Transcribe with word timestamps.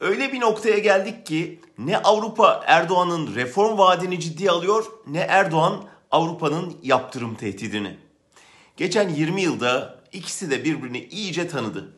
Öyle 0.00 0.32
bir 0.32 0.40
noktaya 0.40 0.78
geldik 0.78 1.26
ki 1.26 1.60
ne 1.78 1.98
Avrupa 1.98 2.62
Erdoğan'ın 2.66 3.34
reform 3.34 3.78
vaadini 3.78 4.20
ciddiye 4.20 4.50
alıyor 4.50 4.84
ne 5.06 5.18
Erdoğan 5.18 5.84
Avrupa'nın 6.10 6.76
yaptırım 6.82 7.34
tehdidini. 7.34 7.96
Geçen 8.76 9.08
20 9.08 9.42
yılda 9.42 9.98
ikisi 10.12 10.50
de 10.50 10.64
birbirini 10.64 10.98
iyice 10.98 11.48
tanıdı. 11.48 11.96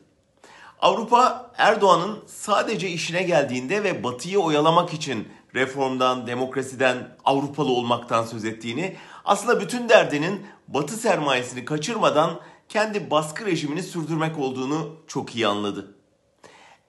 Avrupa 0.79 1.51
Erdoğan'ın 1.57 2.23
sadece 2.27 2.89
işine 2.89 3.23
geldiğinde 3.23 3.83
ve 3.83 4.03
Batı'yı 4.03 4.39
oyalamak 4.39 4.93
için 4.93 5.27
reformdan, 5.55 6.27
demokrasiden, 6.27 7.15
Avrupalı 7.25 7.71
olmaktan 7.71 8.23
söz 8.23 8.45
ettiğini, 8.45 8.95
aslında 9.25 9.61
bütün 9.61 9.89
derdinin 9.89 10.47
Batı 10.67 10.95
sermayesini 10.95 11.65
kaçırmadan 11.65 12.39
kendi 12.69 13.11
baskı 13.11 13.45
rejimini 13.45 13.83
sürdürmek 13.83 14.39
olduğunu 14.39 14.95
çok 15.07 15.35
iyi 15.35 15.47
anladı. 15.47 15.95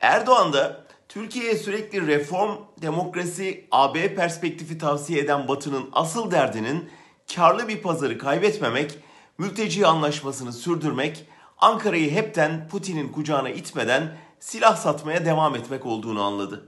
Erdoğan 0.01 0.53
da 0.53 0.84
Türkiye'ye 1.15 1.57
sürekli 1.57 2.07
reform, 2.07 2.51
demokrasi, 2.83 3.67
AB 3.71 4.15
perspektifi 4.15 4.79
tavsiye 4.79 5.21
eden 5.21 5.49
Batı'nın 5.49 5.89
asıl 5.93 6.31
derdinin 6.31 6.91
karlı 7.35 7.69
bir 7.69 7.83
pazarı 7.83 8.19
kaybetmemek, 8.19 8.99
mülteci 9.39 9.87
anlaşmasını 9.87 10.53
sürdürmek, 10.53 11.25
Ankara'yı 11.59 12.11
hepten 12.11 12.69
Putin'in 12.69 13.09
kucağına 13.09 13.49
itmeden 13.49 14.17
silah 14.41 14.77
satmaya 14.77 15.25
devam 15.25 15.57
etmek 15.57 15.87
olduğunu 15.87 16.23
anladı. 16.23 16.65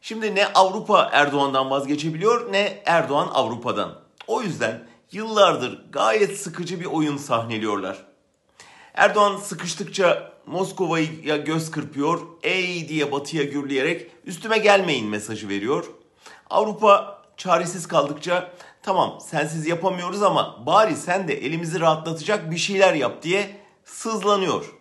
Şimdi 0.00 0.34
ne 0.34 0.46
Avrupa 0.46 1.10
Erdoğan'dan 1.12 1.70
vazgeçebiliyor 1.70 2.52
ne 2.52 2.82
Erdoğan 2.86 3.28
Avrupa'dan. 3.32 4.00
O 4.26 4.42
yüzden 4.42 4.86
yıllardır 5.12 5.84
gayet 5.92 6.38
sıkıcı 6.38 6.80
bir 6.80 6.86
oyun 6.86 7.16
sahneliyorlar. 7.16 8.13
Erdoğan 8.94 9.36
sıkıştıkça 9.36 10.32
Moskova'ya 10.46 11.36
göz 11.36 11.70
kırpıyor, 11.70 12.20
ey 12.42 12.88
diye 12.88 13.12
batıya 13.12 13.44
gürleyerek 13.44 14.10
üstüme 14.24 14.58
gelmeyin 14.58 15.08
mesajı 15.08 15.48
veriyor. 15.48 15.84
Avrupa 16.50 17.22
çaresiz 17.36 17.86
kaldıkça 17.86 18.52
tamam 18.82 19.18
sensiz 19.20 19.66
yapamıyoruz 19.66 20.22
ama 20.22 20.66
bari 20.66 20.96
sen 20.96 21.28
de 21.28 21.34
elimizi 21.46 21.80
rahatlatacak 21.80 22.50
bir 22.50 22.56
şeyler 22.56 22.94
yap 22.94 23.22
diye 23.22 23.56
sızlanıyor. 23.84 24.74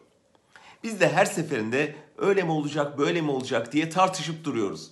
Biz 0.84 1.00
de 1.00 1.14
her 1.14 1.26
seferinde 1.26 1.96
öyle 2.18 2.44
mi 2.44 2.52
olacak 2.52 2.98
böyle 2.98 3.22
mi 3.22 3.32
olacak 3.32 3.72
diye 3.72 3.90
tartışıp 3.90 4.44
duruyoruz. 4.44 4.92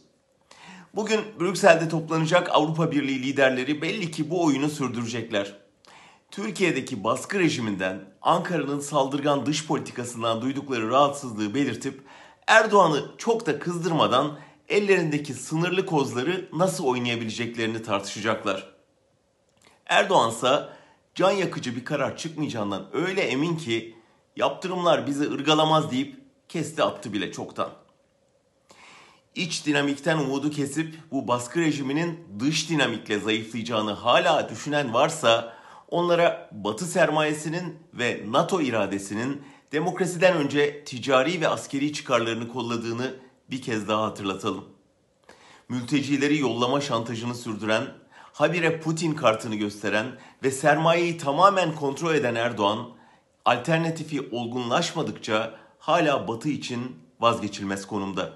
Bugün 0.95 1.22
Brüksel'de 1.40 1.90
toplanacak 1.90 2.50
Avrupa 2.52 2.92
Birliği 2.92 3.23
liderleri 3.23 3.82
belli 3.82 4.12
ki 4.12 4.30
bu 4.30 4.45
oyunu 4.45 4.70
sürdürecekler. 4.70 5.56
Türkiye'deki 6.32 7.04
baskı 7.04 7.40
rejiminden, 7.40 8.00
Ankara'nın 8.22 8.80
saldırgan 8.80 9.46
dış 9.46 9.68
politikasından 9.68 10.42
duydukları 10.42 10.90
rahatsızlığı 10.90 11.56
belirtip 11.56 12.02
Erdoğan'ı 12.48 13.12
çok 13.18 13.46
da 13.46 13.60
kızdırmadan 13.60 14.40
ellerindeki 14.70 15.34
sınırlı 15.34 15.86
kozları 15.86 16.50
nasıl 16.54 16.86
oynayabileceklerini 16.86 17.84
tartışacaklar. 17.84 18.73
Erdoğan 19.86 20.32
ise 20.32 20.70
can 21.16 21.32
yakıcı 21.32 21.76
bir 21.76 21.86
karar 21.86 22.18
çıkmayacağından 22.18 22.88
öyle 22.94 23.22
emin 23.22 23.58
ki 23.58 23.95
yaptırımlar 24.36 25.08
bizi 25.08 25.32
ırgalamaz 25.32 25.92
deyip 25.92 26.20
kesti 26.50 26.84
attı 26.84 27.14
bile 27.14 27.32
çoktan. 27.32 27.70
İç 29.36 29.66
dinamikten 29.66 30.18
umudu 30.18 30.50
kesip 30.50 30.95
bu 31.12 31.28
baskı 31.28 31.60
rejiminin 31.60 32.20
dış 32.40 32.70
dinamikle 32.70 33.20
zayıflayacağını 33.20 33.92
hala 33.92 34.50
düşünen 34.50 34.94
varsa 34.94 35.61
onlara 35.92 36.50
Batı 36.52 36.86
sermayesinin 36.86 37.80
ve 37.94 38.23
NATO 38.28 38.61
iradesinin 38.61 39.42
demokrasiden 39.72 40.38
önce 40.38 40.83
ticari 40.83 41.42
ve 41.42 41.48
askeri 41.48 41.94
çıkarlarını 41.94 42.48
kolladığını 42.48 43.14
bir 43.50 43.61
kez 43.61 43.88
daha 43.88 44.03
hatırlatalım. 44.03 44.66
Mültecileri 45.70 46.38
yollama 46.38 46.81
şantajını 46.81 47.36
sürdüren, 47.36 47.86
habire 48.33 48.80
Putin 48.80 49.14
kartını 49.14 49.56
gösteren 49.56 50.08
ve 50.44 50.52
sermayeyi 50.52 51.17
tamamen 51.17 51.76
kontrol 51.76 52.16
eden 52.16 52.36
Erdoğan, 52.36 52.89
alternatifi 53.45 54.30
olgunlaşmadıkça 54.32 55.54
hala 55.80 56.27
Batı 56.27 56.49
için 56.49 56.95
vazgeçilmez 57.20 57.87
konumda. 57.87 58.33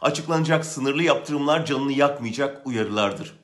Açıklanacak 0.00 0.64
sınırlı 0.64 1.02
yaptırımlar 1.02 1.66
canını 1.66 1.92
yakmayacak 1.92 2.66
uyarılardır. 2.66 3.36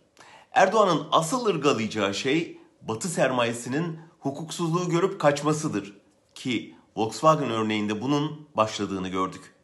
Erdoğan'ın 0.53 1.07
asıl 1.13 1.47
ırgalayacağı 1.47 2.15
şey 2.15 2.61
Batı 2.89 3.09
sermayesinin 3.09 3.99
hukuksuzluğu 4.19 4.89
görüp 4.89 5.21
kaçmasıdır 5.21 6.01
ki 6.35 6.75
Volkswagen 6.97 7.51
örneğinde 7.51 8.03
bunun 8.03 8.49
başladığını 8.57 9.09
gördük. 9.09 9.56